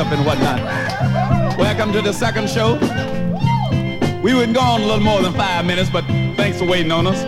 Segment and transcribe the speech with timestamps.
[0.00, 1.58] stuff and whatnot.
[1.58, 2.76] Welcome to the second show.
[4.22, 6.06] We wouldn't go on a little more than five minutes, but
[6.38, 7.22] thanks for waiting on us.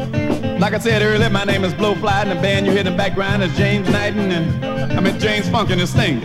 [0.59, 2.97] Like I said earlier, my name is Blowfly, and the band you hear in the
[2.97, 4.65] background is James Knighton, and
[4.95, 6.23] I mean James Funk and his thing.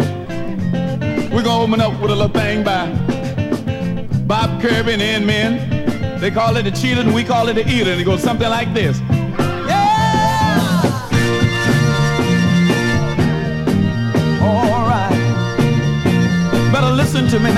[1.33, 2.91] We're gonna open up with a little thing by
[4.25, 6.21] Bob Kirby and the Men.
[6.21, 8.49] They call it the cheater, and we call it the eater, and it goes something
[8.49, 9.01] like this.
[17.21, 17.51] Listen to me.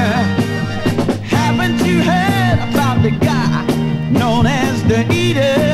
[1.23, 3.65] Haven't you heard about the guy
[4.11, 5.68] known as the eater?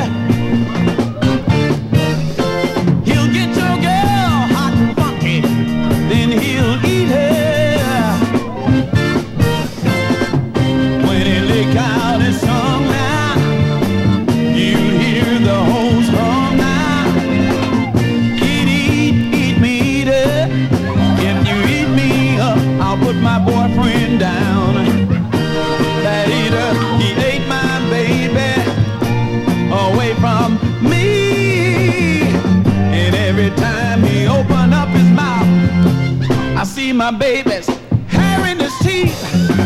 [37.12, 37.68] My baby's
[38.08, 39.16] hair in his teeth,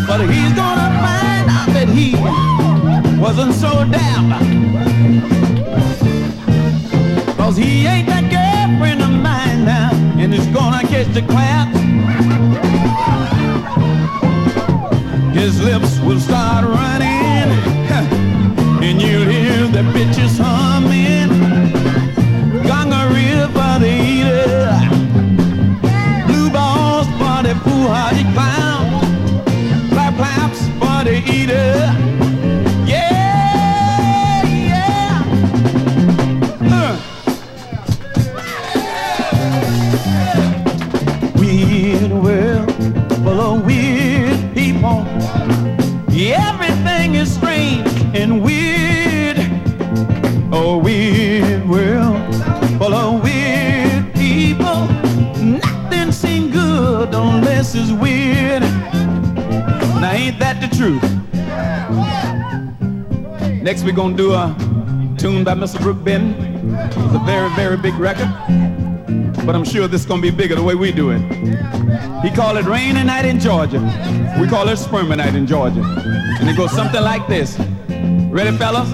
[0.07, 2.15] but he's gonna find out that he
[3.19, 4.29] wasn't so damn.
[7.39, 9.89] Cause he ain't that girlfriend of mine now,
[10.21, 11.69] and he's gonna catch the clap.
[15.33, 17.49] His lips will start running,
[18.85, 21.20] and you'll hear the bitches humming.
[63.71, 64.53] Next we're gonna do a
[65.17, 65.81] tune by Mr.
[65.81, 66.35] Brook Benton.
[66.87, 68.29] It's a very, very big record.
[69.47, 71.21] But I'm sure this is gonna be bigger the way we do it.
[72.25, 73.79] He called it Rainy Night in Georgia.
[74.41, 75.85] We call it Spermy Night in Georgia.
[76.41, 77.61] And it goes something like this.
[78.29, 78.91] Ready, fellas?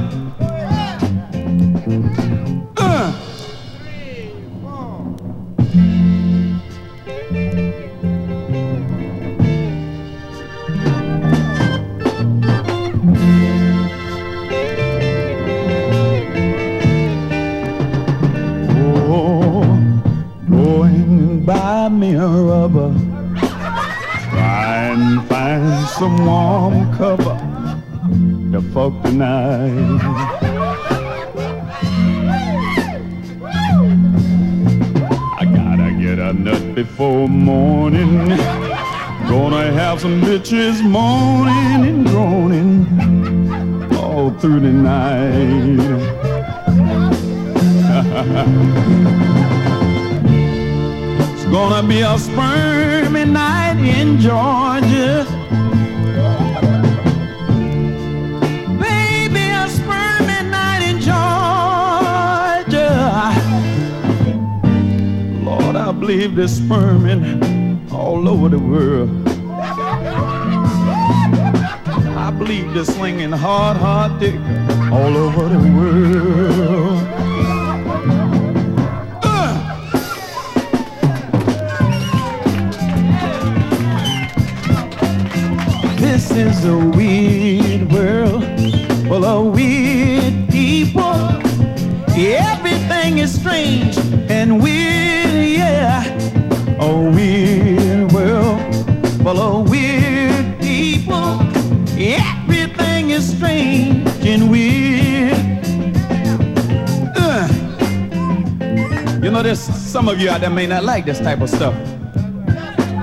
[110.39, 111.75] There may not like this type of stuff.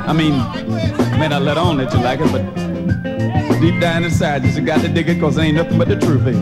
[0.05, 0.33] I mean,
[1.19, 4.81] may not let on that you like it, but deep down inside, you just got
[4.81, 6.33] to dig it because ain't nothing but the truth here.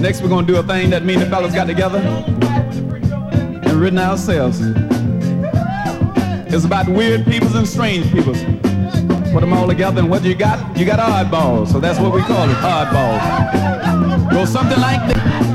[0.00, 3.72] Next, we're going to do a thing that me and the fellas got together and
[3.74, 4.60] written ourselves.
[6.52, 8.42] It's about weird peoples and strange peoples.
[9.32, 10.76] Put them all together, and what you got?
[10.76, 11.68] You got oddballs.
[11.72, 14.30] So that's what we call it, oddballs.
[14.30, 15.53] Go something like this.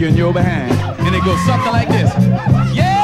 [0.00, 0.72] You in your behind.
[1.00, 2.12] And it goes something like this.
[2.74, 2.98] Yeah!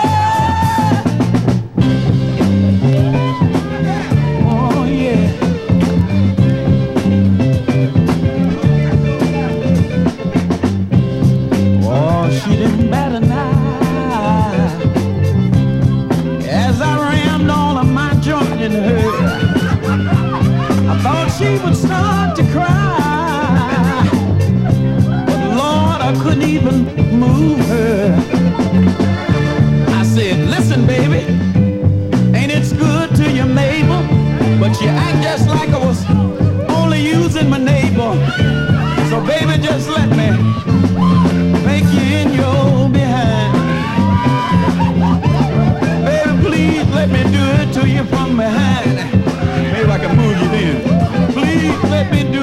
[31.09, 31.27] Baby,
[32.37, 34.03] ain't it good to you, Mabel?
[34.59, 36.05] But you act just like I was
[36.71, 38.13] only using my neighbor.
[39.11, 40.31] So baby, just let me
[41.65, 43.53] make you in your behind.
[46.07, 48.97] Baby, please let me do it to you from behind.
[49.73, 51.33] Maybe I can move you then.
[51.33, 52.34] Please let me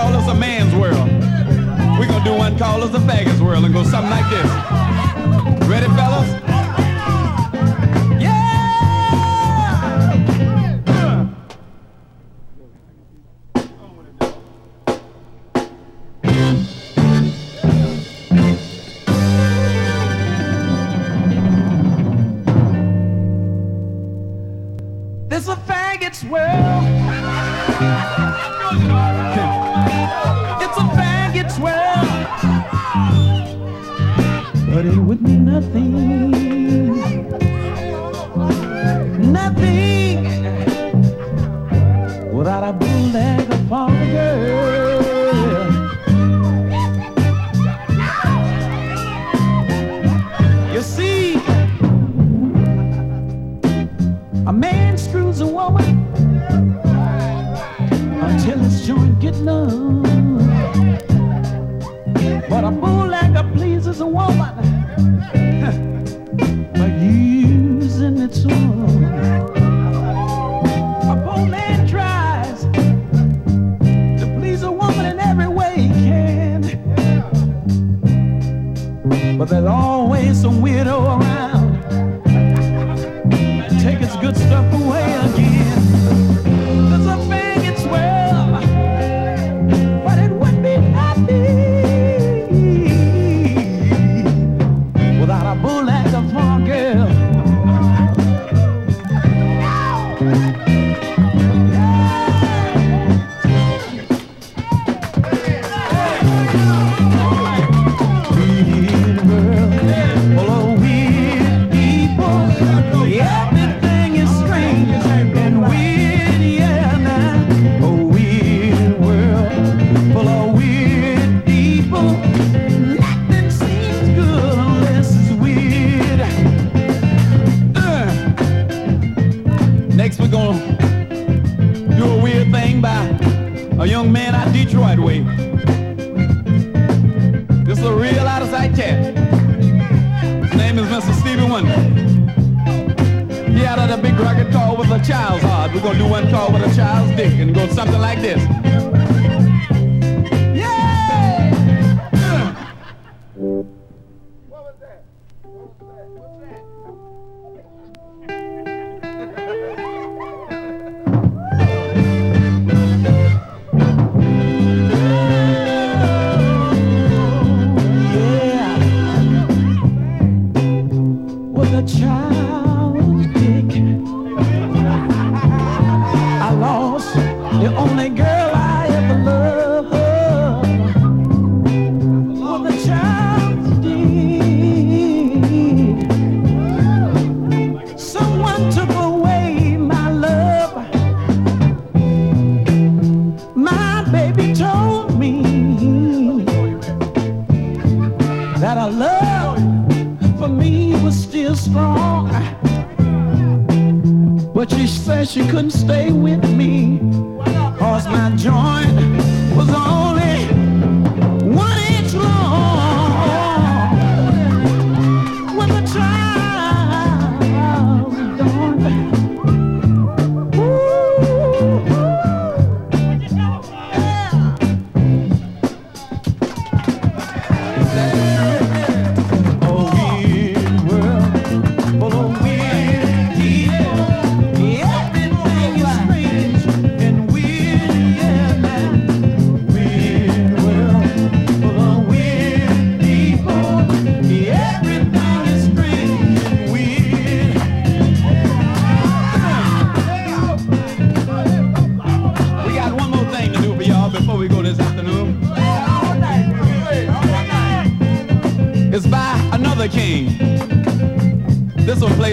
[0.00, 1.10] call us a man's world.
[1.98, 2.56] We gonna do one.
[2.56, 5.68] Call us the faggots world and go something like this.
[5.68, 6.49] Ready, fellas?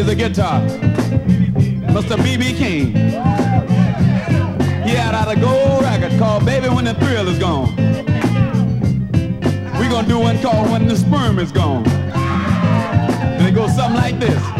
[0.08, 0.62] the guitar.
[1.91, 2.16] Mr.
[2.24, 2.53] B.B.
[2.53, 2.93] King.
[4.86, 7.76] He had out a gold record called Baby When the Thrill Is Gone.
[9.78, 11.86] We're gonna do one called When the Sperm Is Gone.
[11.86, 14.57] And it goes something like this.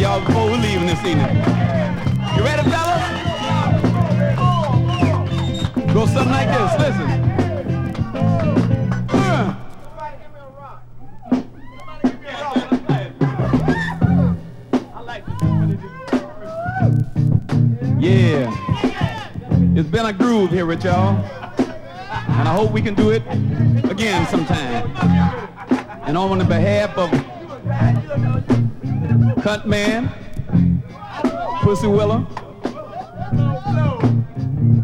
[0.00, 1.26] y'all before we leave in this evening.
[2.34, 3.02] You ready, fellas?
[5.92, 6.72] Go something like this.
[6.80, 7.08] Listen.
[18.00, 18.50] Yeah.
[19.76, 21.22] It's been a groove here with y'all.
[21.58, 23.22] And I hope we can do it
[23.90, 24.90] again sometime.
[26.06, 27.10] And on the behalf of
[29.50, 30.08] Cunt Man,
[31.62, 32.24] Pussy willow,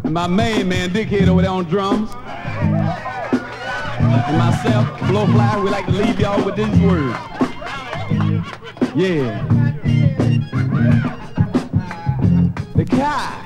[0.03, 2.11] and my main man, Dickhead over there on drums,
[2.51, 7.17] and myself, Blowfly, we like to leave y'all with these words.
[8.93, 9.41] Yeah.
[12.75, 13.39] The cow,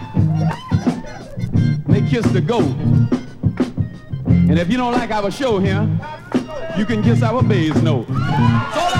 [1.86, 2.76] they kiss the goat.
[4.26, 5.88] And if you don't like our show here,
[6.76, 8.08] you can kiss our bass note.
[8.08, 8.91] So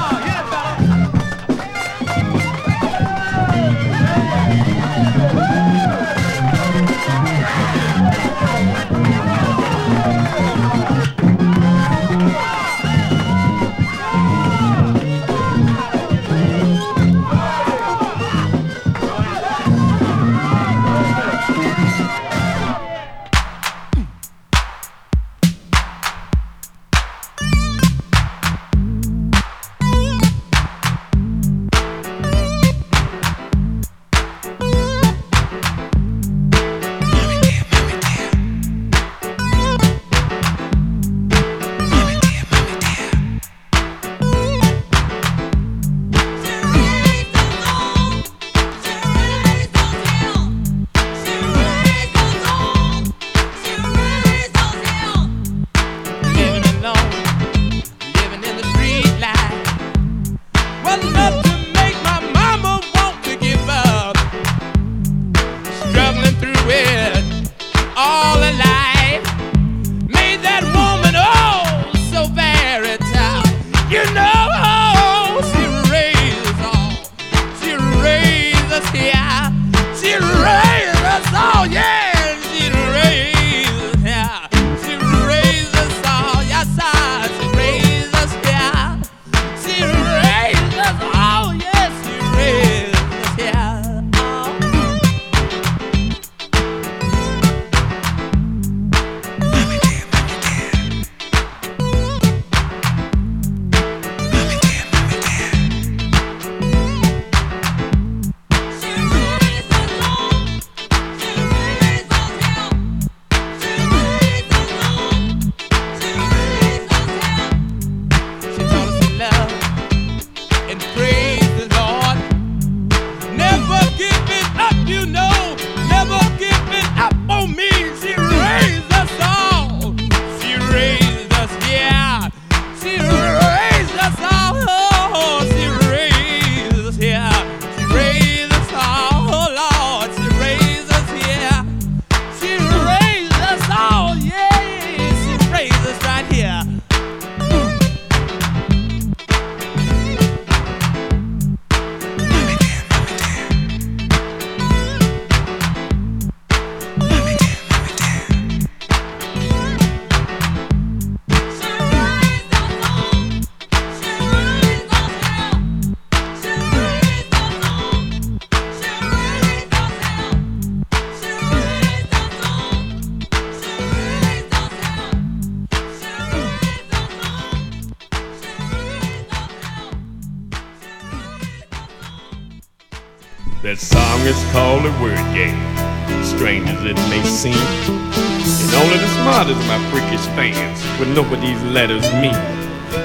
[190.22, 192.36] Cowboys fans would know what these letters mean.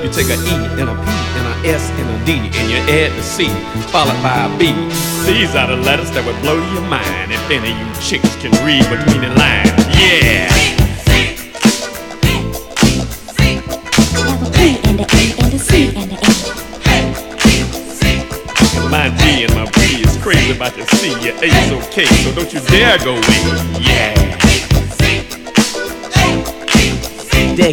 [0.02, 2.78] You take a E and a P and a S and a D and you
[2.92, 3.48] add the C
[3.90, 4.72] followed by a B.
[5.26, 8.52] These are the letters that would blow your mind if any of you chicks can
[8.64, 9.70] read between the lines.
[9.96, 10.50] Yeah.
[18.90, 21.10] My D and my B is crazy about the C.
[21.24, 23.82] Your A is okay, so don't you dare go in.
[23.82, 24.45] Yeah.
[27.56, 27.72] day,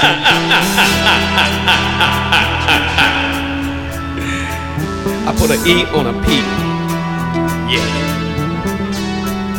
[5.28, 6.40] I put an E on a P.
[7.68, 7.84] Yeah.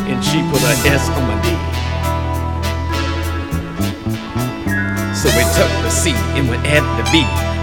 [0.10, 1.48] And she put an S on my D.
[5.14, 7.22] So we took the C and we added the B,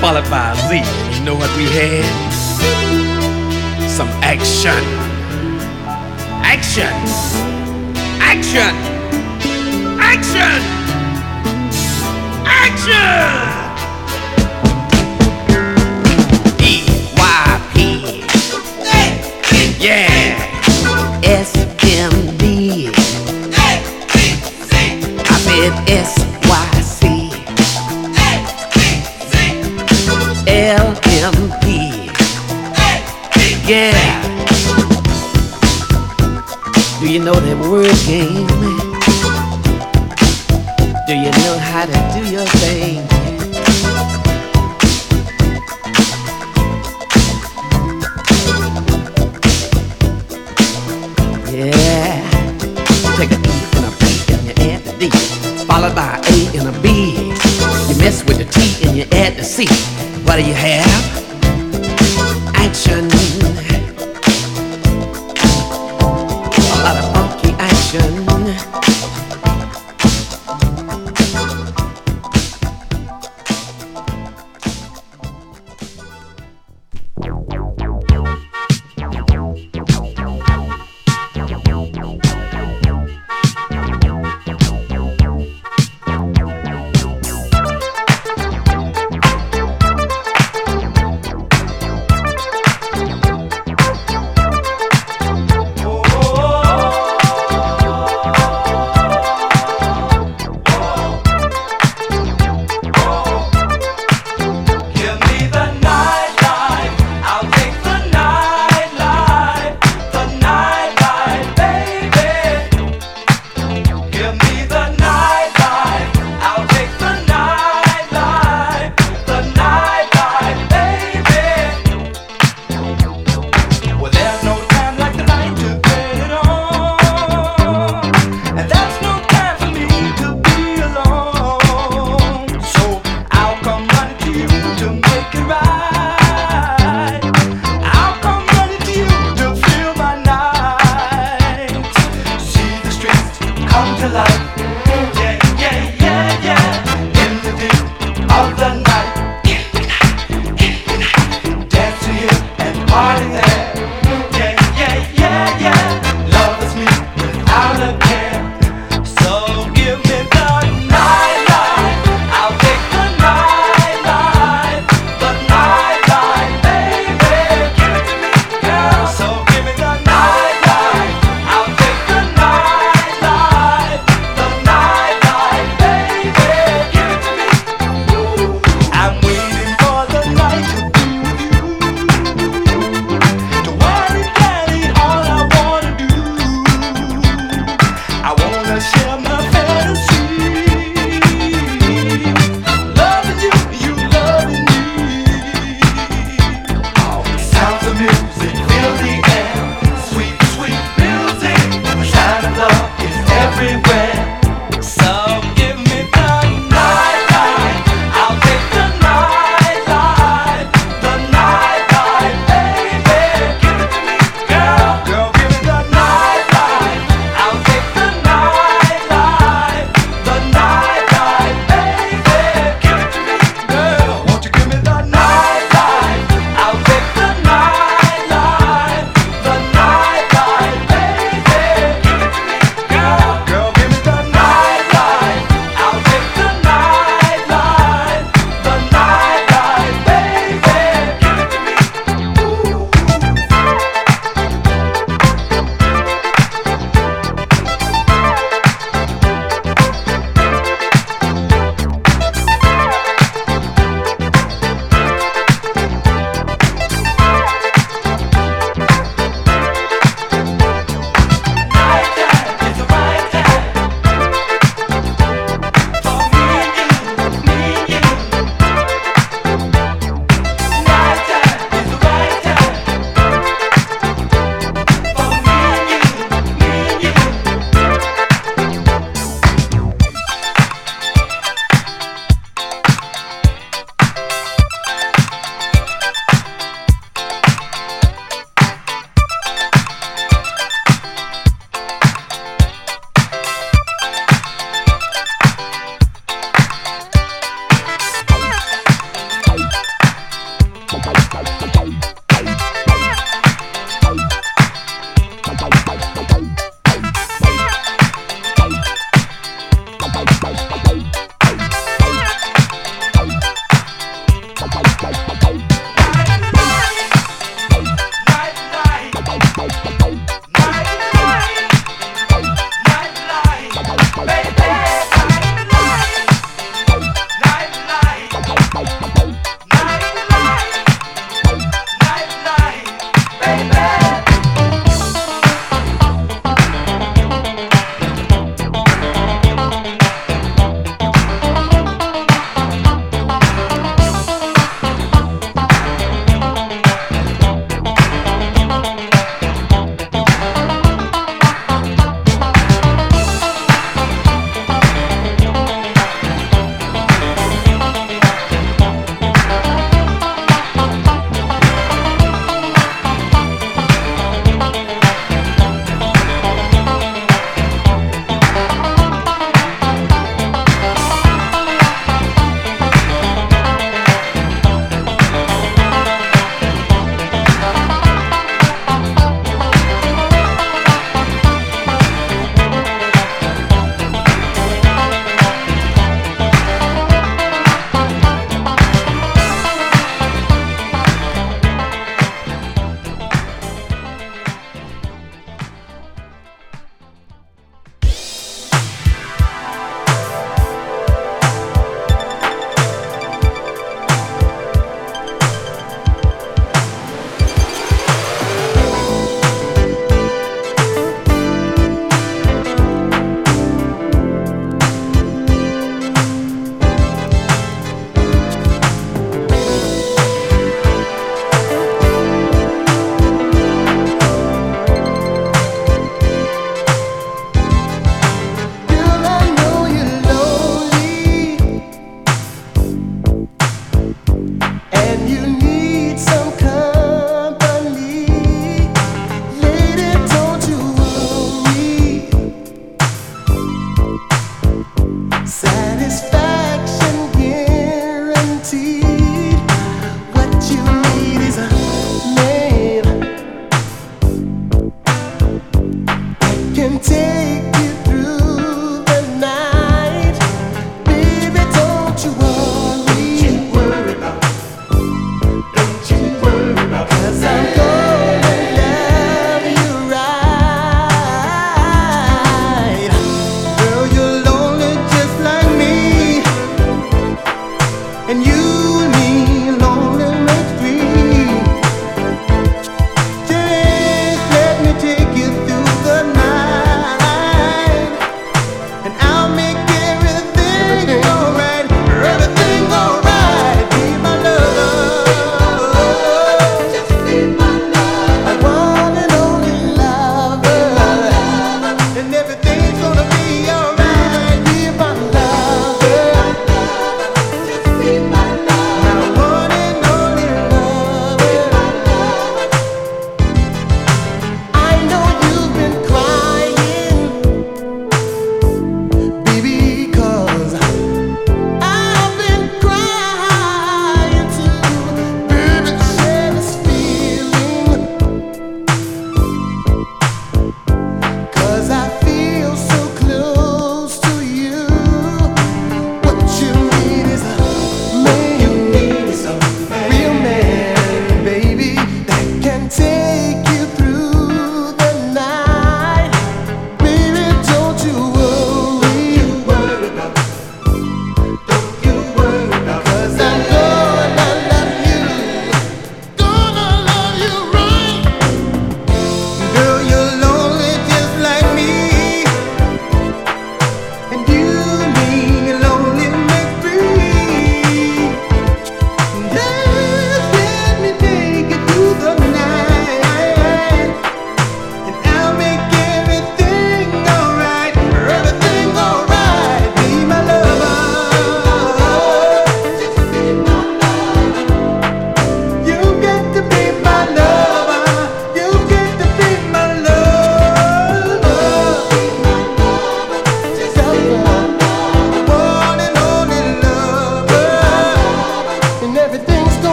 [0.00, 0.76] followed by a Z.
[1.18, 2.06] You know what we had?
[3.90, 4.84] Some action.
[6.44, 6.94] Action.
[8.20, 8.74] Action.
[9.98, 10.79] Action.
[19.80, 20.09] Yeah!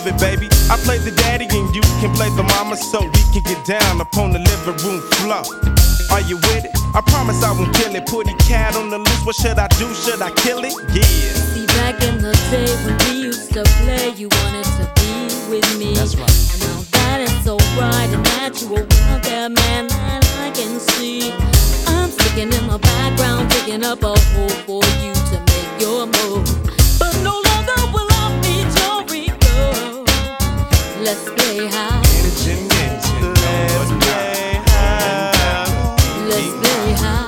[0.00, 0.48] love it, baby.
[0.70, 4.00] I play the daddy and you can play the mama so we can get down
[4.00, 5.44] upon the living room floor.
[6.10, 6.72] Are you with it?
[6.94, 8.06] I promise I won't kill it.
[8.06, 9.24] Put a cat on the loose.
[9.26, 9.92] What should I do?
[9.94, 10.72] Should I kill it?
[10.94, 11.02] Yeah.
[11.52, 15.12] See, back in the day when we used to play, you wanted to be
[15.50, 15.94] with me.
[15.94, 16.30] That's right.
[16.54, 21.32] And now that it's so bright and natural out there, man, that I can see.
[21.86, 26.69] I'm sticking in the background, digging up a hole for you to make your move.
[31.02, 31.40] Let's play.
[31.40, 31.68] Let's play
[36.98, 37.26] high.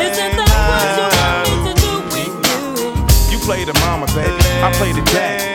[0.00, 0.18] Let's
[1.44, 3.32] play to do with you?
[3.32, 4.34] You play the mama, baby.
[4.62, 5.53] I play the dad.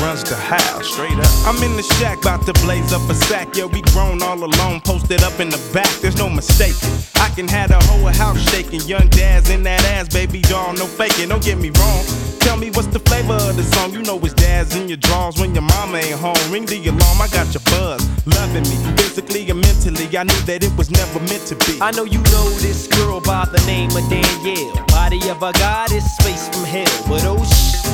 [0.00, 0.86] Runs the house.
[0.86, 1.30] Straight up.
[1.46, 3.56] I'm in the shack, about to blaze up a sack.
[3.56, 5.90] Yeah, we grown all alone, posted up in the back.
[6.00, 6.76] There's no mistake.
[7.16, 8.80] I can have the whole house shaking.
[8.82, 11.28] Young dads in that ass, baby doll, no faking.
[11.28, 12.04] Don't get me wrong.
[12.40, 13.92] Tell me what's the flavor of the song.
[13.92, 16.38] You know it's dads in your drawers when your mama ain't home.
[16.50, 18.00] Ring the alarm, I got your buzz.
[18.26, 20.06] Loving me, physically and mentally.
[20.16, 21.78] I knew that it was never meant to be.
[21.80, 24.84] I know you know this girl by the name of Danielle.
[24.88, 26.88] Body of a goddess, space from hell.
[27.08, 27.87] But oh this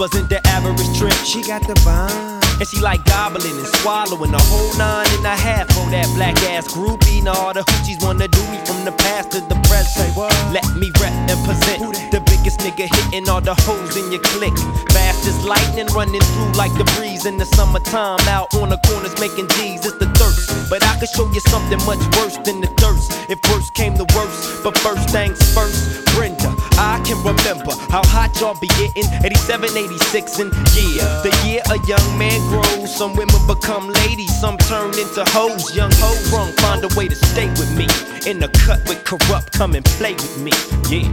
[0.00, 1.12] wasn't the average trip.
[1.28, 2.40] She got the vibe.
[2.56, 6.36] And she like gobbling and swallowing a whole nine and a half for that black
[6.48, 7.22] ass groupie.
[7.22, 10.16] Now all the hoochies wanna do me from the past to the present.
[10.52, 14.56] Let me rep and present the biggest nigga hitting all the hoes in your clique.
[14.88, 18.20] Fast as lightning running through like the breeze in the summertime.
[18.28, 20.48] Out on the corners making G's, it's the thirst.
[20.70, 23.12] But I could show you something much worse than the thirst.
[23.28, 26.39] If worst came to worst, but first things first, Brenda,
[26.80, 31.76] I can remember how hot y'all be getting 87, 86, and yeah, the year a
[31.86, 32.88] young man grows.
[32.96, 35.76] Some women become ladies, some turn into hoes.
[35.76, 37.84] Young hoes sprung, find a way to stay with me.
[38.24, 40.52] In the cut with corrupt, come and play with me.
[40.88, 41.12] Yeah.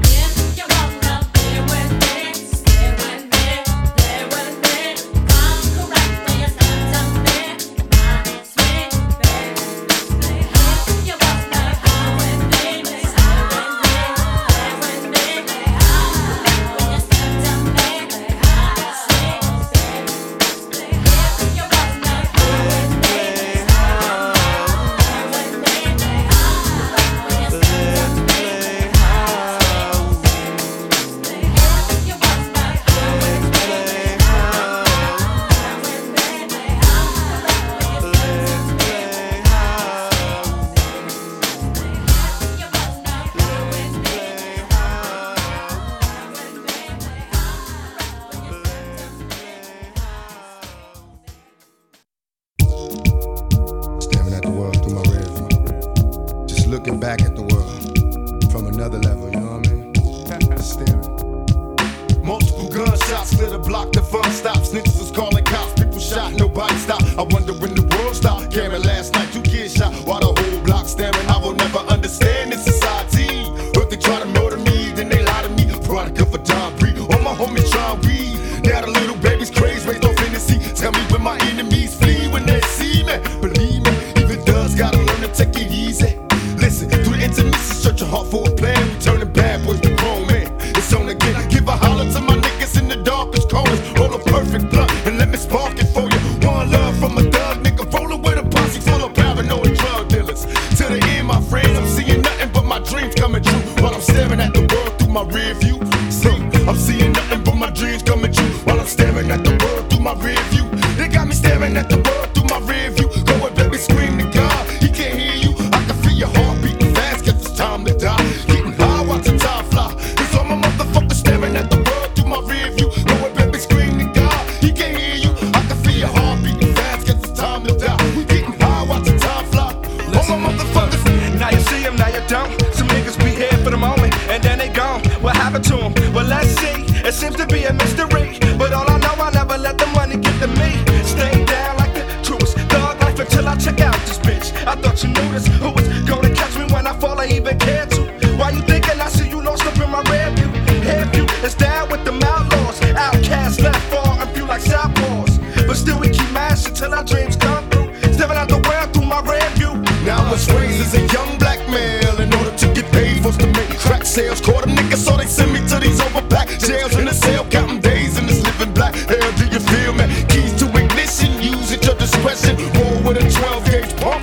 [0.55, 0.67] yeah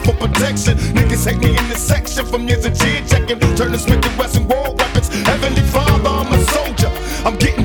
[0.04, 0.76] for protection.
[0.94, 3.38] Niggas hate me in the section from years of cheer checking.
[3.56, 5.08] Turning Smith and Wesson world weapons.
[5.24, 6.90] Heavenly Father, I'm a soldier.
[7.24, 7.63] I'm getting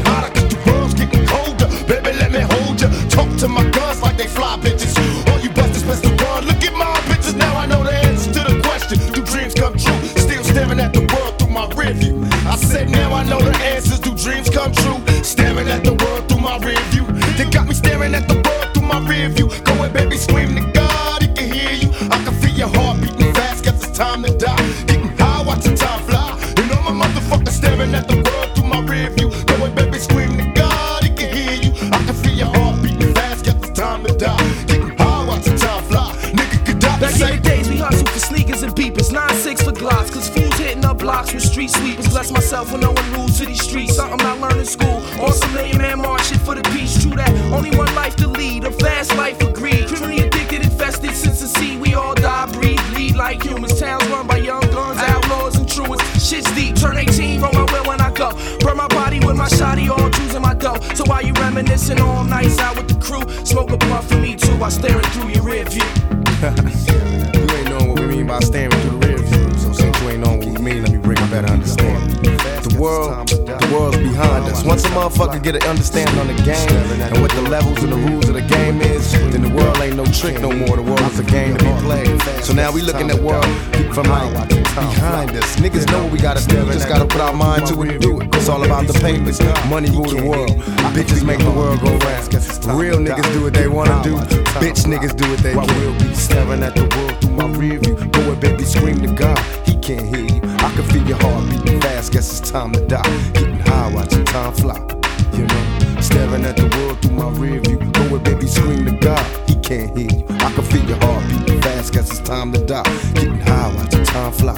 [75.19, 76.69] motherfucker get an understanding on the game
[77.11, 79.97] and what the levels and the rules of the game is, then the world ain't
[79.97, 80.77] no trick no more.
[80.77, 82.21] The world's a game to be played.
[82.43, 83.45] So now we looking at world
[83.93, 85.57] from like behind us.
[85.57, 86.65] Niggas know what we gotta do.
[86.65, 88.33] We Just gotta put our mind to it and do it.
[88.35, 89.41] It's all about the papers.
[89.69, 90.51] Money rule the world.
[90.95, 92.79] Bitches make the world go round.
[92.79, 94.15] Real niggas do what they wanna do.
[94.63, 95.59] Bitch niggas do what they do.
[95.59, 97.95] I will be staring at the world through my rear view.
[97.95, 99.39] ahead, baby, scream to God.
[99.67, 100.41] He can't hear you.
[100.43, 102.13] I can feel your heart beating fast.
[102.13, 103.31] Guess it's time to die.
[103.33, 104.98] Getting high, watching time fly
[105.39, 106.01] you know.
[106.01, 107.77] Staring at the world through my rear view.
[107.77, 109.25] Going, baby, scream to God.
[109.47, 110.25] He can't hear you.
[110.29, 112.83] I can feel your heart beating fast, guess it's time to die.
[113.13, 114.57] Getting high, watching time fly.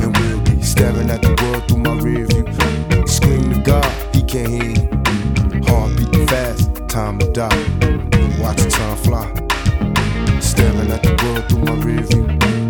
[0.00, 2.44] And we'll be staring at the world through my rear view.
[3.06, 5.62] Scream to God, he can't hear you.
[5.68, 7.60] Heart beating fast, time to die.
[8.40, 9.26] Watch time fly.
[10.40, 12.63] Staring at the world through my rear view.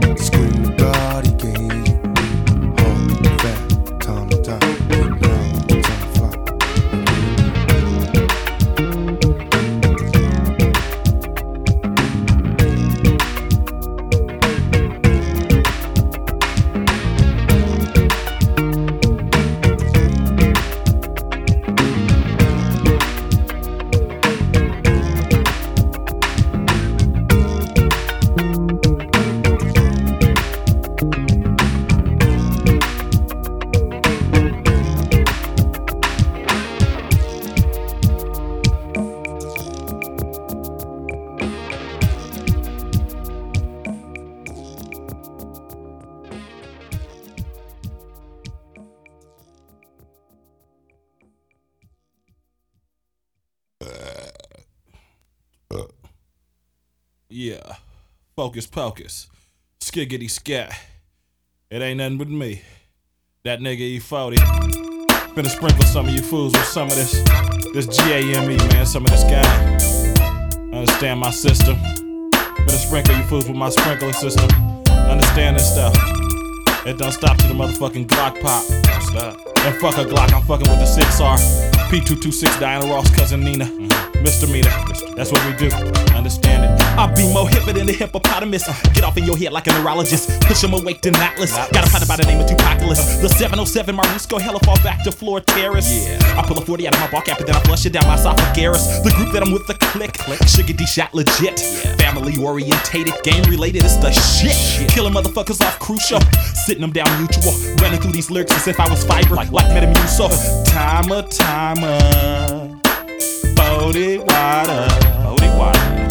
[58.74, 59.28] Palkus.
[59.80, 60.76] Skiggity scat.
[61.70, 62.62] It ain't nothing but me.
[63.44, 65.36] That nigga E40.
[65.36, 67.12] Gonna sprinkle some of you fools with some of this.
[67.72, 69.46] This GAME, man, some of this guy.
[70.76, 71.76] Understand my system.
[72.32, 74.51] Gonna sprinkle you fools with my sprinkler system.
[74.88, 75.94] Understand this stuff.
[76.84, 78.64] It don't stop to the motherfucking Glock pop.
[79.02, 79.38] Stop.
[79.59, 81.38] And fuck a Glock, I'm fucking with the 6R.
[81.90, 83.66] P226 Diana Ross, cousin Nina.
[83.66, 84.22] Mm-hmm.
[84.24, 84.70] Misdemeanor.
[85.14, 85.70] That's what we do
[86.24, 86.70] understand it.
[86.96, 88.64] I be more hipper than the hippopotamus.
[88.94, 90.40] Get off in your head like a neurologist.
[90.48, 91.52] Push him awake than Atlas.
[91.52, 93.20] Got a partner by the name of Tupaculus.
[93.20, 96.09] The 707 Marisco hella fall back to floor terrace.
[96.09, 96.40] Yeah.
[96.40, 98.06] I pull a 40 out of my bar cap and then I flush it down
[98.06, 99.01] my esophagus.
[99.05, 100.16] The group that I'm with, the click.
[100.48, 101.60] Sugar D shot legit.
[102.01, 104.88] Family orientated, game related, it's the shit.
[104.88, 106.20] Killing motherfuckers off crucial.
[106.64, 107.52] Sitting them down mutual.
[107.82, 109.34] Running through these lyrics as if I was fiber.
[109.34, 110.64] Like, like Metamucil.
[110.64, 112.80] Timer, timer.
[113.55, 114.88] Body water.
[115.22, 116.03] Body water.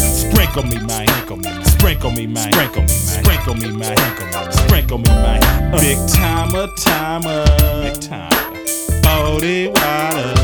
[0.43, 1.07] Sprinkle me, man.
[1.07, 1.63] Sprinkle me, man.
[1.65, 2.51] Sprinkle me, man.
[2.51, 3.95] Sprinkle me, man.
[3.95, 4.51] Sprinkle me, man.
[4.51, 5.71] Sprinkle me, man.
[5.79, 7.45] Big timer, timer.
[7.81, 8.51] Big timer.
[9.01, 10.35] Body water.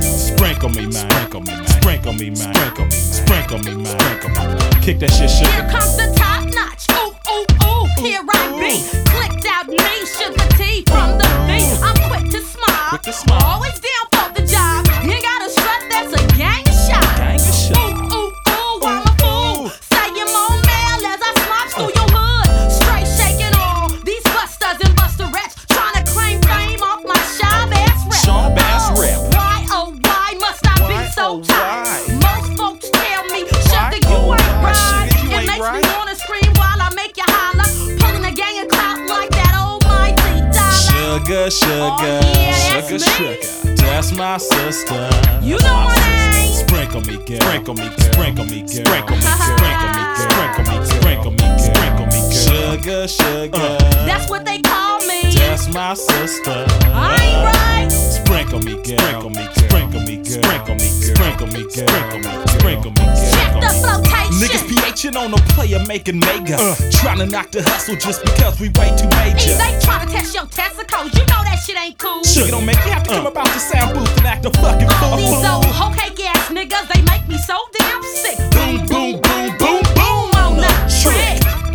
[0.00, 1.10] Sprinkle me, man.
[1.10, 1.66] Sprinkle me, man.
[1.68, 2.54] Sprinkle me, man.
[2.54, 3.12] Sprinkle me, man.
[3.12, 4.00] Sprinkle me, man.
[4.00, 4.80] Sprinkle me, man.
[4.80, 6.88] Kick that shit, Here comes the top notch.
[6.96, 7.86] Ooh, ooh, ooh.
[8.02, 8.72] Here I be.
[9.04, 9.76] Clicked out me,
[10.16, 11.60] Suga-T from the V.
[11.84, 12.88] I'm quick to smile.
[12.88, 13.44] Quick to smile.
[13.44, 14.17] Always down
[41.28, 43.74] Sugar, sugar, Oh, yeah, sugar, sugar.
[43.76, 45.10] That's my sister.
[45.42, 46.30] You know my sister.
[46.32, 46.52] name.
[46.54, 47.40] Sprinkle me, girl.
[47.42, 48.12] Sprinkle me, girl.
[48.12, 48.68] Sprinkle me, girl.
[48.72, 49.36] Sprinkle me, girl.
[49.36, 50.30] Sprinkle me, girl.
[50.30, 50.87] Sprinkle me, girl.
[51.08, 51.58] Sprinkle me, girl.
[51.58, 52.32] Sprinkle me, girl.
[52.32, 53.50] Sugar, sugar.
[53.56, 53.78] Uh.
[54.04, 55.22] That's what they call me.
[55.32, 56.66] That's my sister.
[56.92, 57.88] I ain't right.
[57.88, 58.98] Sprinkle me, girl.
[58.98, 59.64] Sprinkle me, girl.
[59.64, 60.42] Sprinkle me, girl.
[60.44, 61.16] Sprinkle me, girl.
[61.16, 61.88] Sprinkle me, girl.
[61.88, 62.46] Sprinkle me, girl.
[62.46, 63.32] Sprinkle me, girl.
[63.32, 64.36] Check the flotation.
[64.36, 66.56] Niggas PHing on a player making mega.
[66.60, 66.76] Uh.
[66.92, 69.56] Trying to knock the hustle just because we way too major.
[69.56, 71.08] They trying to test your testicles.
[71.16, 72.22] You know that shit ain't cool.
[72.22, 73.30] Sugar don't make me have to come uh.
[73.32, 75.56] about the sound booth and act a fucking All these fool.
[75.56, 78.36] old hoe cake ass niggas, they make me so damn sick.
[78.52, 79.27] Boom, boom, boom, boom,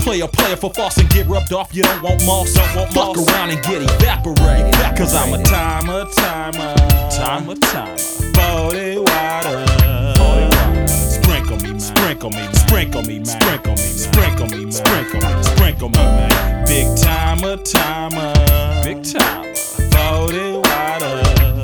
[0.04, 1.74] Player, player for false and get rubbed off.
[1.74, 4.74] You don't want moss, don't want Fuck around and get evaporated.
[4.98, 6.76] Cause I'm a timer, timer,
[7.10, 7.98] timer, timer.
[8.34, 9.64] Body water,
[10.20, 10.88] body water.
[10.90, 11.80] Sprinkle me, man.
[11.80, 12.54] Sprinkle me, man.
[12.54, 13.26] Sprinkle me, man.
[13.26, 13.78] Sprinkle me.
[13.78, 14.72] Sprinkle me, man.
[14.74, 16.66] Sprinkle me, sprinkle me, man.
[16.68, 18.34] Big timer, timer,
[18.84, 19.54] big timer.
[19.90, 21.16] Body water,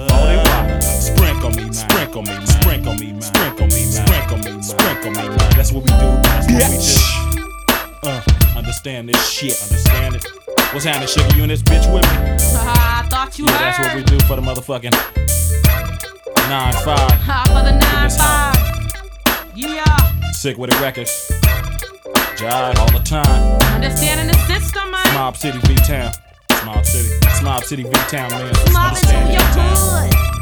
[0.07, 0.81] body water.
[0.81, 1.73] Sprinkle me, man.
[1.73, 2.47] Sprinkle me, man.
[2.47, 3.21] Sprinkle me, man.
[3.21, 3.83] Sprinkle me.
[3.83, 4.61] Sprinkle me.
[4.63, 5.37] Sprinkle me, man.
[5.57, 6.21] That's what we do.
[6.23, 7.39] That's what we do.
[8.01, 8.21] Uh,
[8.69, 9.59] understand this shit.
[9.63, 10.25] Understand it.
[10.73, 11.63] What's happening, sugar units?
[11.63, 12.37] Bitch with me.
[12.55, 13.61] I thought you Yeah, heard.
[13.61, 14.93] that's what we do for the motherfucking
[16.47, 17.09] nine five.
[17.09, 19.55] Ha, ah, for the nine This five.
[19.55, 20.31] Yeah.
[20.33, 21.09] Sick with the records.
[22.37, 23.59] Jive all the time.
[23.73, 25.13] Understanding the system, man.
[25.15, 26.11] Mob City V Town.
[26.63, 27.09] Mob City.
[27.43, 28.53] Mob City V Town, man.
[28.71, 30.38] Mob Understand your that.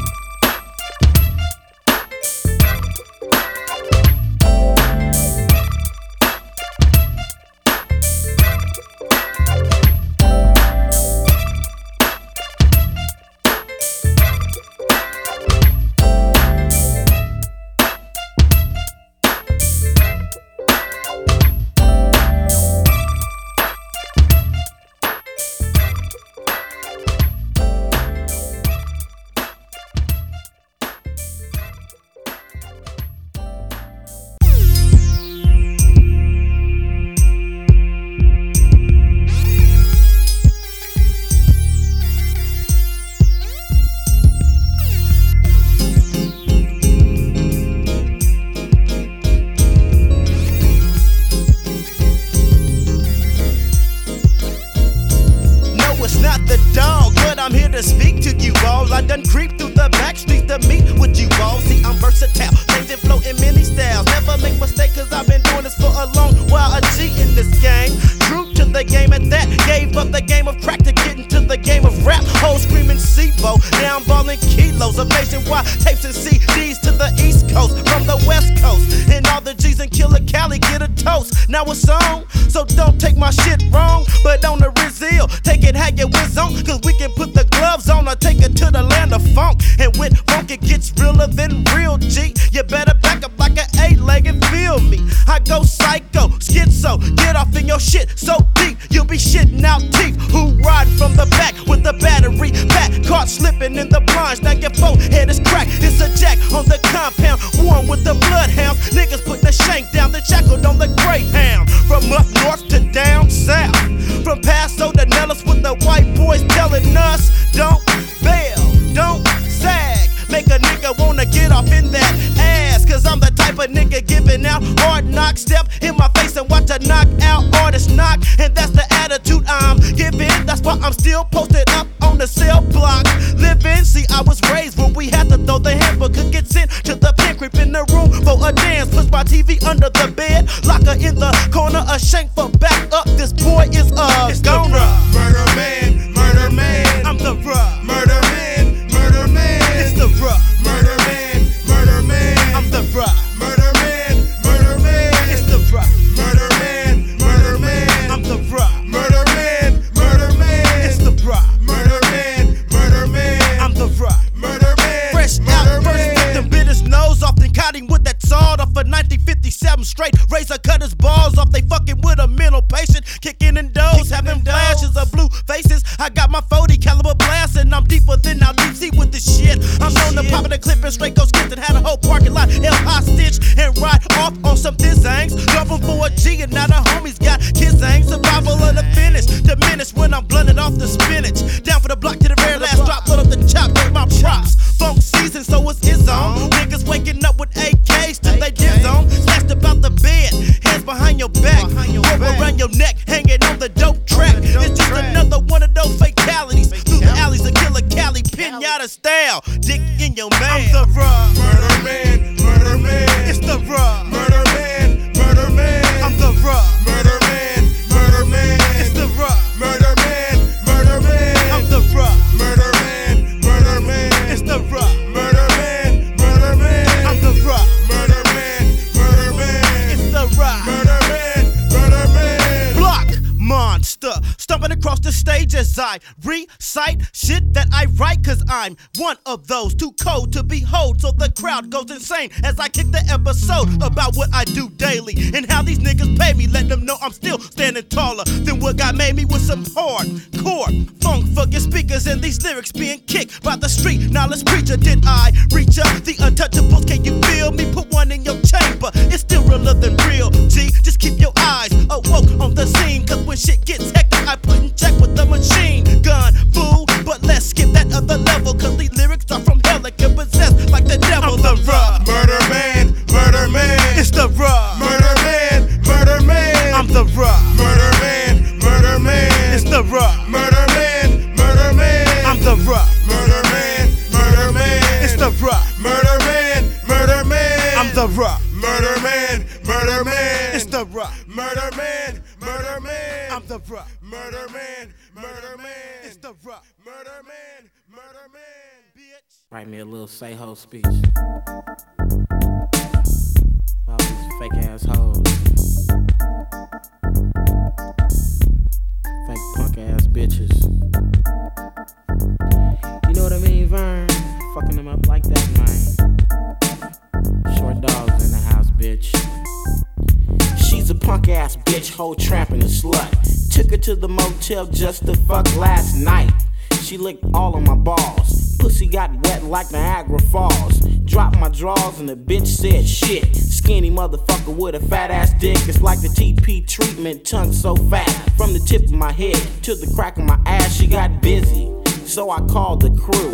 [324.48, 326.32] Just to fuck last night.
[326.80, 328.56] She licked all of my balls.
[328.58, 330.78] Pussy got wet like Niagara Falls.
[331.04, 333.36] Dropped my drawers and the bitch said shit.
[333.36, 335.58] Skinny motherfucker with a fat ass dick.
[335.68, 338.08] It's like the TP treatment, tongue so fat.
[338.38, 341.70] From the tip of my head to the crack of my ass, she got busy.
[342.06, 343.30] So I called the crew.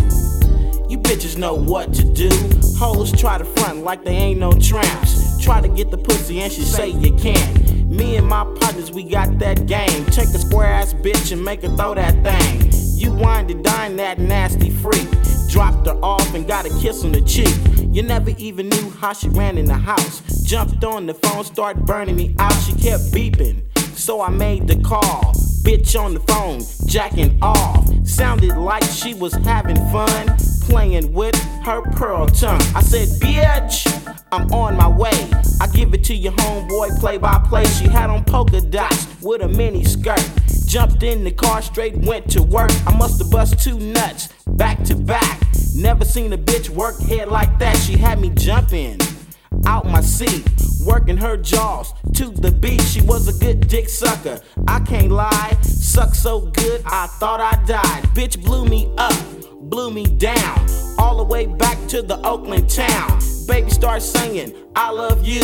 [0.91, 2.29] You bitches know what to do.
[2.77, 5.41] Hoes try to front like they ain't no tramps.
[5.41, 7.84] Try to get the pussy and she say you can't.
[7.95, 10.05] Me and my partners, we got that game.
[10.07, 12.73] Take a square ass bitch and make her throw that thing.
[12.99, 15.09] You wind and dine that nasty freak.
[15.49, 17.55] Dropped her off and got a kiss on the cheek.
[17.95, 20.21] You never even knew how she ran in the house.
[20.43, 22.53] Jumped on the phone, started burning me out.
[22.63, 23.63] She kept beeping,
[23.97, 25.33] so I made the call.
[25.63, 27.89] Bitch on the phone, jacking off.
[28.05, 32.61] Sounded like she was having fun, playing with her pearl tongue.
[32.75, 34.04] I said, Bitch,
[34.35, 35.31] I'm on my way.
[35.61, 37.65] I give it to your homeboy play by play.
[37.67, 40.29] She had on polka dots with a mini skirt.
[40.67, 42.73] Jumped in the car, straight went to work.
[42.85, 45.41] I must have bust two nuts back to back.
[45.77, 47.77] Never seen a bitch work head like that.
[47.77, 48.99] She had me jumping
[49.67, 50.45] out my seat,
[50.85, 52.81] working her jaws to the beat.
[52.81, 54.41] She was a good dick sucker.
[54.67, 58.03] I can't lie, suck so good I thought I died.
[58.15, 59.15] Bitch blew me up,
[59.75, 60.67] blew me down,
[60.99, 63.19] all the way back to the Oakland town.
[63.49, 65.43] Baby started singing, I love you,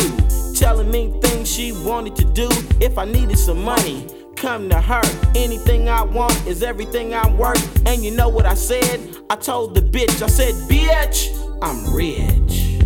[0.55, 2.47] telling me things she wanted to do
[2.79, 4.07] if I needed some money.
[4.37, 5.01] Come to her.
[5.35, 7.85] Anything I want is everything I'm worth.
[7.85, 9.17] And you know what I said?
[9.29, 11.27] I told the bitch, I said, Bitch,
[11.61, 12.79] I'm rich.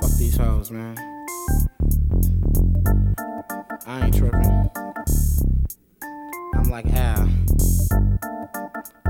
[0.00, 1.03] Fuck these hoes, man.
[3.86, 4.70] I ain't tripping.
[6.54, 7.28] I'm like Al.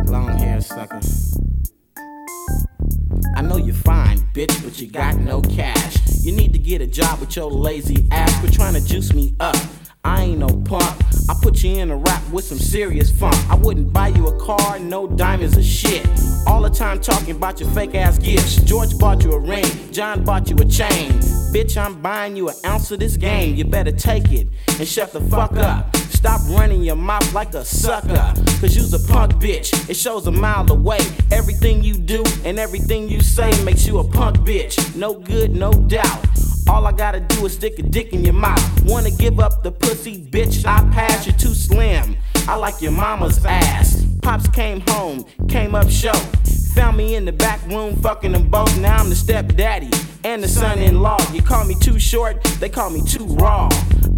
[0.06, 1.01] Long hair sucker.
[3.36, 5.96] I know you're fine, bitch, but you got no cash.
[6.22, 8.40] You need to get a job with your lazy ass.
[8.40, 9.56] Quit trying to juice me up.
[10.05, 11.01] I ain't no punk.
[11.28, 13.35] I put you in a rap with some serious funk.
[13.48, 16.06] I wouldn't buy you a car, no diamonds or shit.
[16.47, 18.56] All the time talking about your fake ass gifts.
[18.56, 21.12] George bought you a ring, John bought you a chain.
[21.55, 23.55] Bitch, I'm buying you an ounce of this game.
[23.55, 24.48] You better take it
[24.78, 25.97] and shut the fuck up.
[25.97, 28.35] Stop running your mouth like a sucker.
[28.60, 29.89] Cause you's a punk bitch.
[29.89, 30.98] It shows a mile away.
[31.31, 34.97] Everything you do and everything you say makes you a punk bitch.
[34.97, 36.43] No good, no doubt.
[36.69, 38.85] All I gotta do is stick a dick in your mouth.
[38.85, 40.66] Wanna give up the pussy, bitch?
[40.66, 41.27] I pass.
[41.27, 42.16] You're too slim.
[42.49, 44.05] I like your mama's ass.
[44.23, 46.15] Pops came home, came up show.
[46.74, 48.77] Found me in the back room, fucking them both.
[48.81, 49.91] Now I'm the stepdaddy
[50.24, 51.19] and the son-in-law.
[51.32, 53.69] You call me too short, they call me too raw.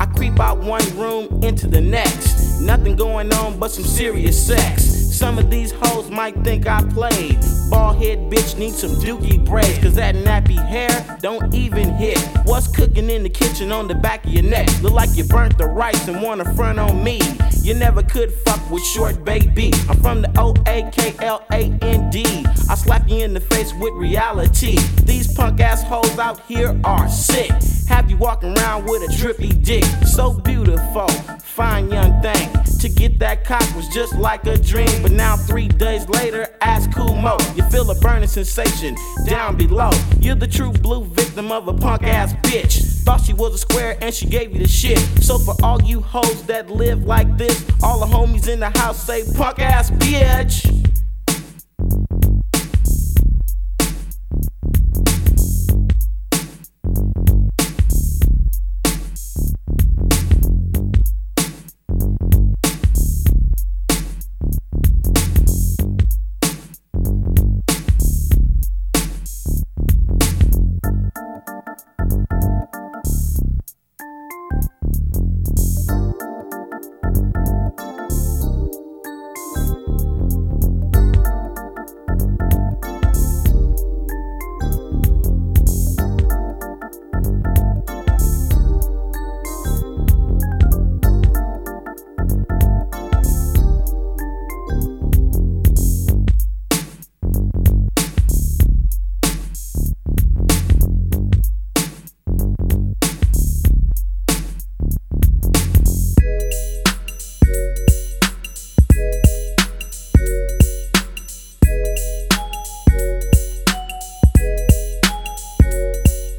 [0.01, 2.61] I creep out one room into the next.
[2.61, 5.06] Nothing going on but some serious sex.
[5.17, 7.39] Some of these hoes might think I played.
[7.71, 9.79] Bald head bitch needs some dookie braids.
[9.79, 12.19] Cause that nappy hair don't even hit.
[12.45, 14.69] What's cooking in the kitchen on the back of your neck?
[14.83, 17.23] Look like you burnt the rice and wanna front on me.
[17.63, 19.73] You never could fuck with short baby.
[19.89, 22.45] I'm from the O A K L A N D.
[22.69, 24.79] I slap you in the face with reality.
[25.05, 27.53] These punk ass hoes out here are sick.
[27.89, 29.85] Have you walking around with a trippy dick.
[30.07, 31.09] So beautiful,
[31.41, 32.51] fine young thing.
[32.81, 35.06] To get that cock was just like a dream.
[35.07, 37.37] But now, three days later, ask Cool Mo.
[37.55, 39.91] You feel a burning sensation down below.
[40.19, 42.83] You're the true blue victim of a punk ass bitch.
[43.05, 44.99] Thought she was a square and she gave you the shit.
[45.23, 49.01] So, for all you hoes that live like this, all the homies in the house
[49.07, 50.67] say punk ass bitch.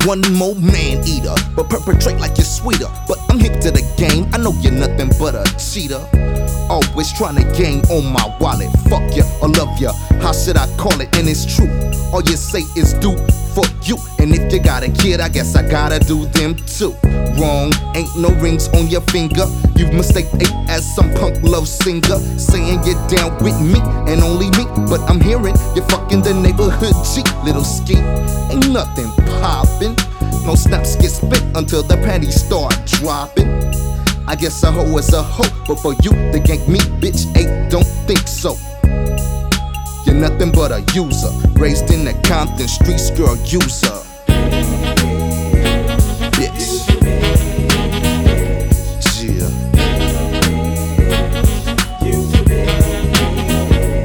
[0.08, 2.88] One more man eater, but perpetrate like you're sweeter.
[3.10, 6.00] But I'm hip to the game, I know you're nothing but a cheater.
[6.70, 8.72] Always trying to gain on my wallet.
[8.88, 11.14] Fuck ya or love ya, how should I call it?
[11.18, 11.68] And it's true,
[12.14, 13.12] all you say is do
[13.58, 13.98] for you.
[14.20, 16.94] And if you got a kid, I guess I gotta do them too.
[17.42, 19.46] Wrong, ain't no rings on your finger.
[19.76, 22.20] You've mistaken it as some punk love singer.
[22.38, 24.66] Saying you're down with me and only me.
[24.86, 27.24] But I'm hearing you're fucking the neighborhood G.
[27.44, 27.98] Little ski,
[28.54, 29.10] ain't nothing
[29.42, 29.96] poppin'.
[30.46, 33.50] No snaps get spit until the panties start dropping.
[34.28, 37.72] I guess a hoe is a hoe, but for you, the gang me, bitch, ain't
[37.72, 38.56] don't think so.
[40.18, 41.30] You're nothing but a user,
[41.60, 44.02] raised in the Compton streets, girl, user.
[46.34, 46.90] Bitch.
[49.22, 49.46] Yeah.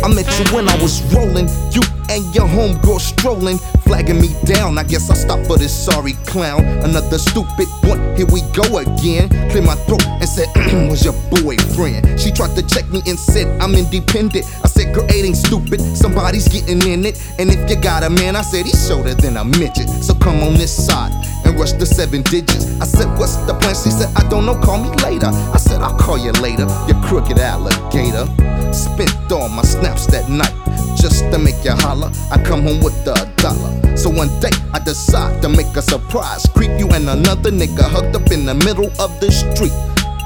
[0.04, 1.80] I met you when I was rolling, you
[2.10, 4.76] and your homegirl strolling, flagging me down.
[4.76, 6.62] I guess I'll stop for this sorry clown.
[6.84, 9.30] Another stupid one, here we go again.
[9.50, 10.48] Clear my throat and said,
[10.90, 12.20] was your boyfriend?
[12.20, 14.44] She tried to check me and said, I'm independent.
[14.62, 17.20] I said, girl, it ain't stupid, somebody's getting in it.
[17.38, 19.88] And if you got a man, I said, he's shorter than a midget.
[19.88, 21.12] So come on this side
[21.44, 22.80] and rush the seven digits.
[22.80, 23.74] I said, What's the plan?
[23.74, 25.28] She said, I don't know, call me later.
[25.28, 28.26] I said, I'll call you later, you crooked alligator.
[28.72, 30.54] Spent all my snaps that night
[30.96, 32.10] just to make you holler.
[32.30, 33.96] I come home with a dollar.
[33.96, 36.46] So one day I decide to make a surprise.
[36.54, 39.74] Creep you and another nigga hugged up in the middle of the street.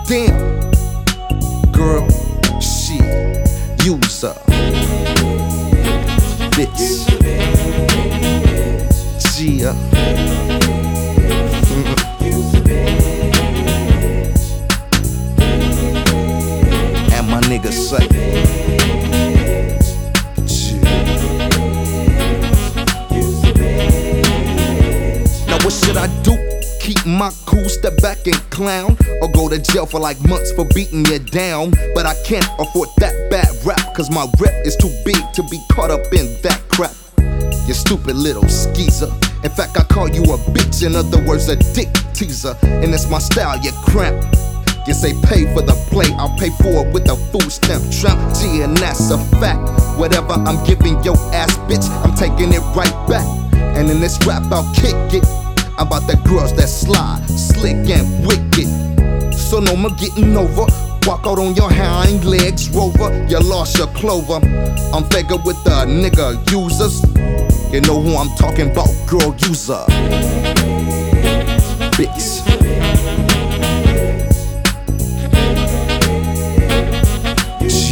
[0.06, 0.38] Damn,
[1.72, 2.06] girl,
[2.60, 3.02] she,
[3.84, 4.34] user,
[6.56, 7.04] bitch,
[9.36, 9.72] Gia.
[11.68, 12.02] Mm-hmm.
[17.12, 18.06] And my nigga say,
[25.46, 26.46] Now what should I do?
[26.86, 28.96] keeping my cool, step back and clown.
[29.20, 31.72] Or go to jail for like months for beating you down.
[31.94, 35.60] But I can't afford that bad rap, cause my rep is too big to be
[35.72, 36.92] caught up in that crap.
[37.66, 39.10] You stupid little skeezer.
[39.42, 42.54] In fact, I call you a bitch, in other words, a dick teaser.
[42.62, 44.22] And it's my style, you cramp.
[44.86, 48.20] You say pay for the play, I'll pay for it with a food stamp tramp.
[48.36, 49.58] Gee, and that's a fact.
[49.98, 53.26] Whatever I'm giving your ass, bitch, I'm taking it right back.
[53.76, 55.45] And in this rap, I'll kick it.
[55.78, 58.66] About the girls that slide, slick and wicked.
[59.34, 60.66] So no more getting over.
[61.06, 63.12] Walk out on your hind legs, rover.
[63.28, 64.40] You lost your clover.
[64.94, 67.02] I'm figure with the nigga users.
[67.72, 69.84] You know who I'm talking about, girl user.
[71.92, 72.42] Bitch.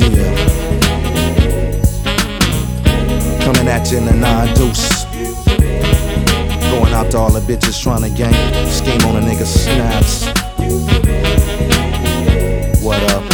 [0.01, 0.35] Yeah.
[3.45, 4.55] Coming at you in the nine
[7.03, 8.33] to all the bitches trying to gang.
[8.71, 10.27] Scheme on a nigga snaps.
[12.85, 13.25] What up?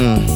[0.00, 0.31] Mm.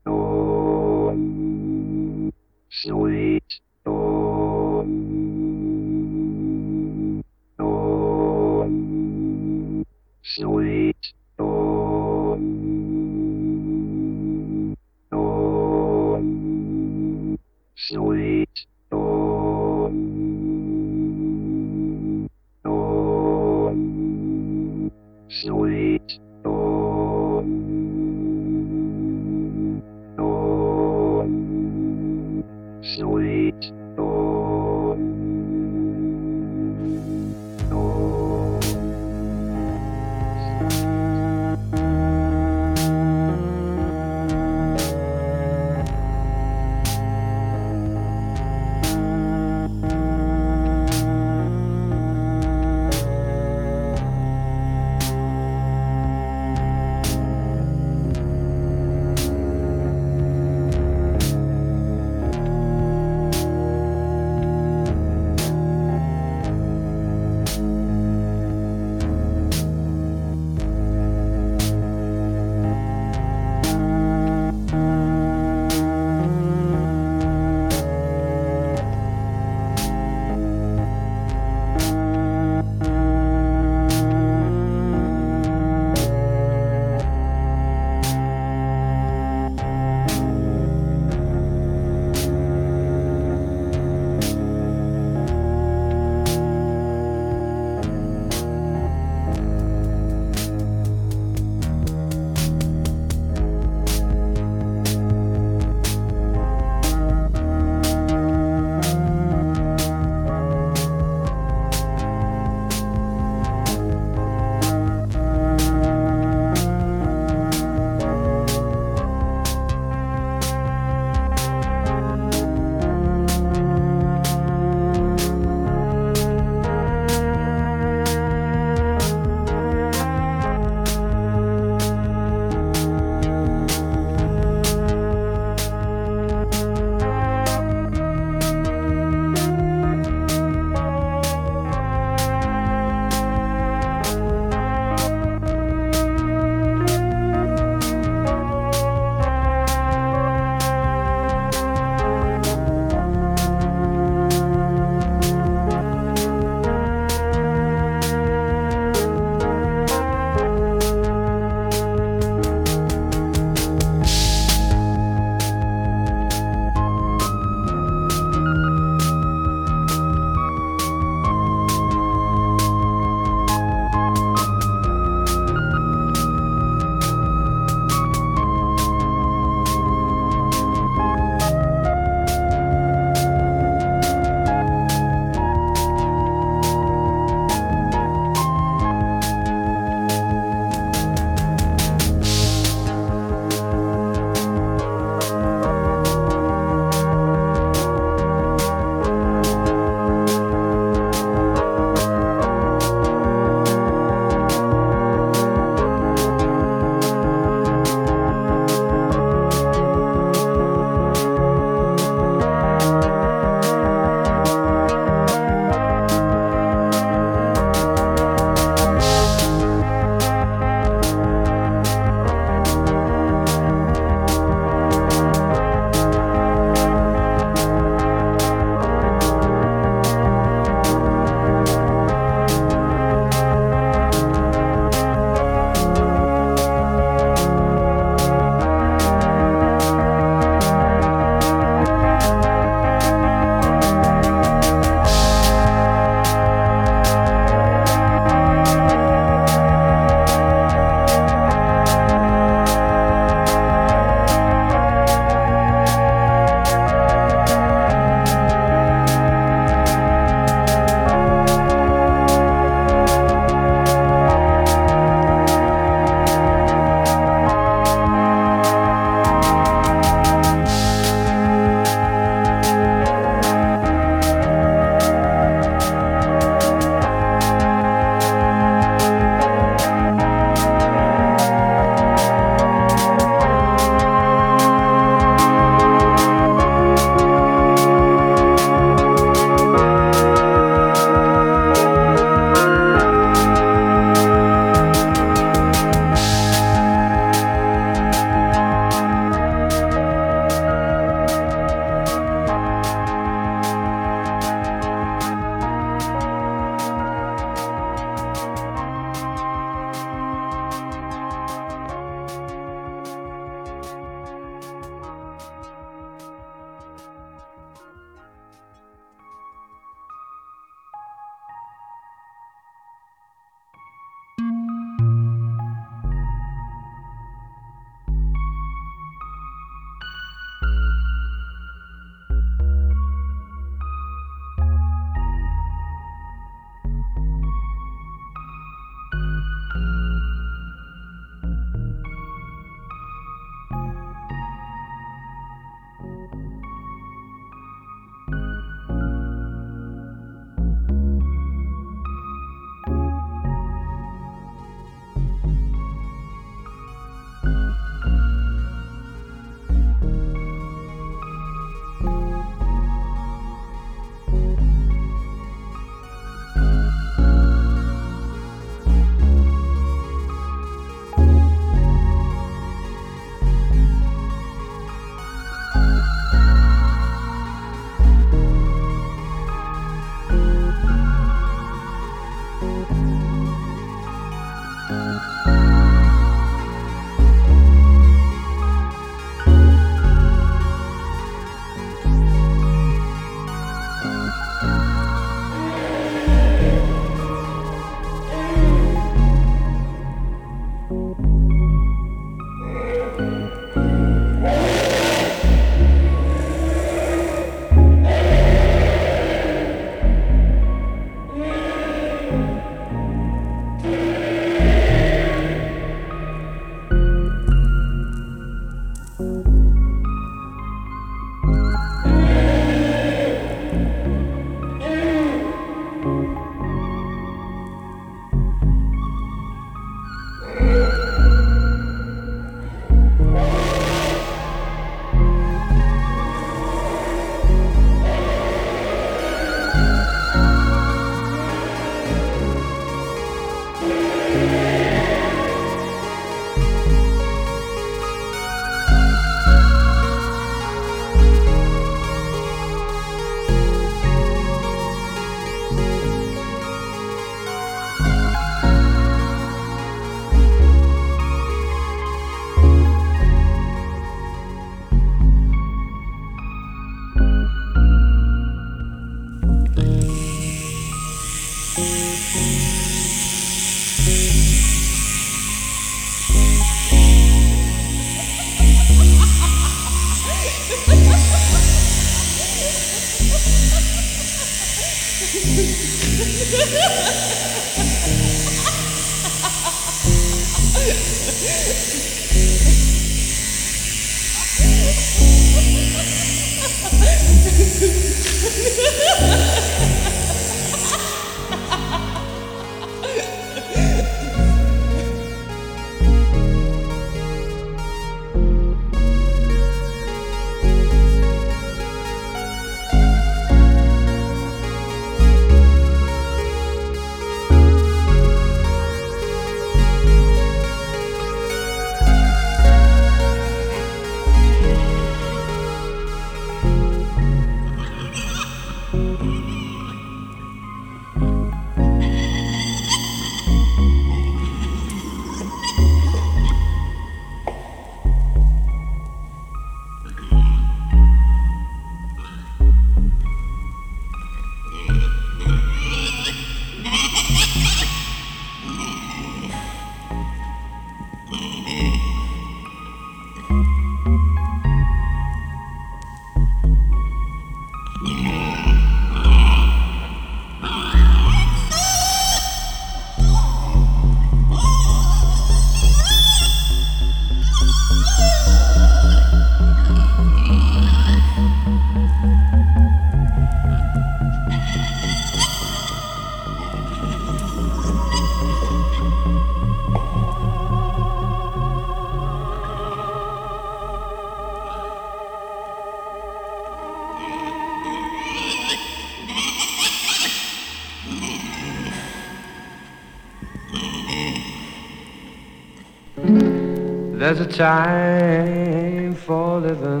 [597.52, 600.00] Time for living.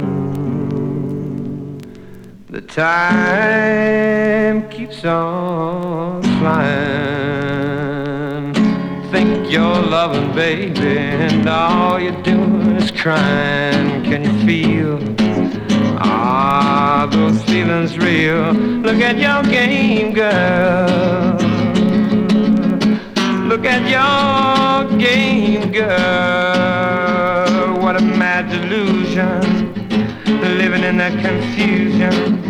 [2.48, 7.74] The time keeps on flying.
[9.10, 14.02] Think you're loving, baby, and all you're doing is crying.
[14.04, 14.98] Can you feel?
[15.98, 18.52] Ah, those feelings real.
[18.52, 21.36] Look at your game, girl.
[23.46, 23.86] Look at
[24.98, 25.88] game, girl.
[27.82, 29.40] What a mad delusion.
[30.58, 32.42] Living in that confusion,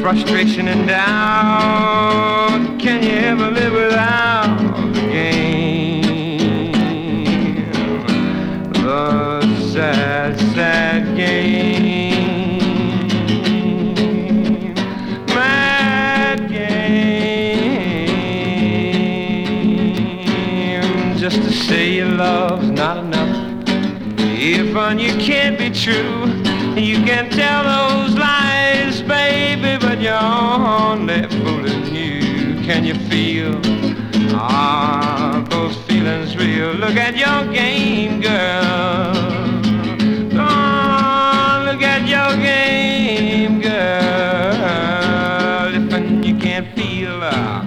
[0.00, 2.78] frustration and doubt.
[2.80, 4.58] Can you ever live without
[4.94, 6.02] the game?
[8.72, 9.40] The
[9.72, 11.73] sad, sad game.
[24.74, 26.26] If on you can't be true,
[26.74, 32.60] you can tell those lies, baby, but you're only fooling you.
[32.64, 33.60] Can you feel?
[34.34, 36.72] Ah, those feelings real.
[36.72, 39.12] Look at your game, girl.
[40.42, 43.70] Oh, look at your game, girl.
[45.72, 47.62] If you can't feel, uh,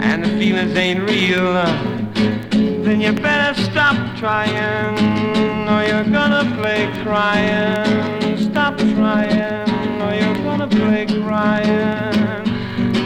[0.00, 1.72] and the feelings ain't real, uh,
[2.84, 8.36] then you better stop trying, or you're gonna play crying.
[8.36, 12.44] Stop trying, or you're gonna play crying.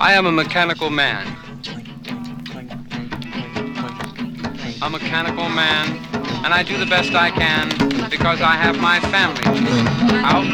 [0.00, 1.26] I am a mechanical man.
[4.80, 5.88] A mechanical man,
[6.44, 7.68] and I do the best I can
[8.08, 9.42] because I have my family
[10.22, 10.46] out.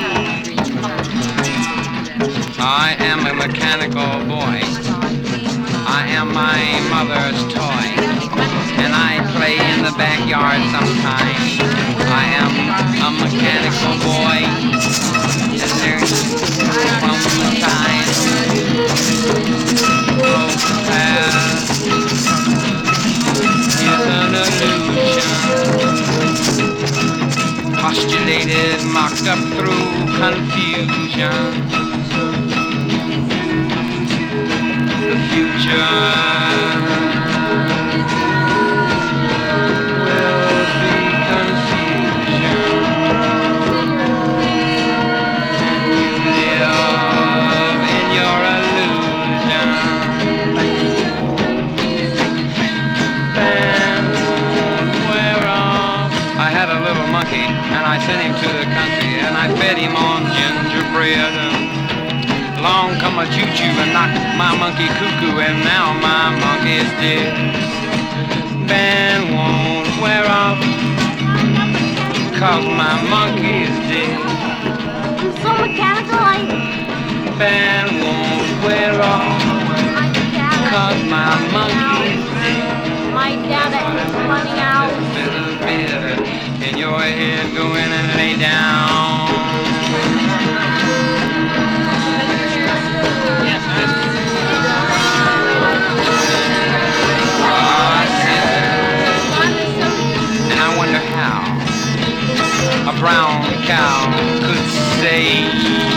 [2.59, 4.65] I am a mechanical boy.
[5.93, 7.85] I am my mother's toy,
[8.81, 11.61] and I play in the backyard sometimes.
[12.09, 12.53] I am
[12.97, 14.41] a mechanical boy,
[17.05, 18.64] from the time
[27.95, 29.87] postulated, mocked up through
[30.19, 31.31] confusion.
[35.09, 37.04] The future.
[58.05, 61.33] Sent him to the country and I fed him on gingerbread.
[61.41, 66.91] And along come a choo-choo and knocked my monkey cuckoo and now my monkey is
[67.01, 67.33] dead.
[68.69, 70.61] Band won't wear off
[72.37, 74.21] cause my monkey is dead.
[75.21, 76.45] I'm so mechanical, I.
[77.41, 79.41] Band won't wear off
[80.69, 83.04] cause my monkey is dead.
[83.15, 84.91] My is running out.
[85.15, 89.31] Little bit in your head, go in and lay down.
[100.51, 101.39] And I wonder how
[102.91, 104.11] a brown cow
[104.43, 104.66] could
[105.01, 105.94] say.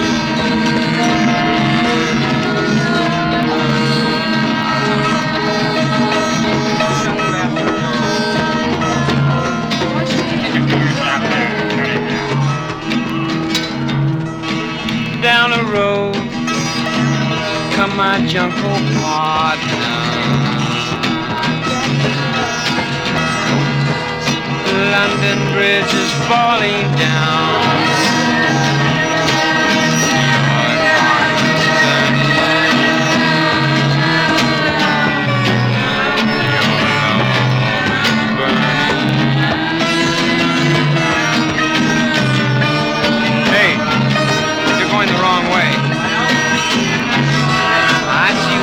[17.98, 19.98] My jungle partner.
[24.94, 28.07] London Bridge is falling down.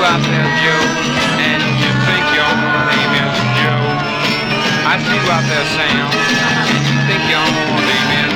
[0.05, 0.85] Out there, Joe,
[1.41, 2.53] and you think your
[2.93, 3.89] name is Joe.
[4.85, 8.34] I see you out there, Sam, and you think your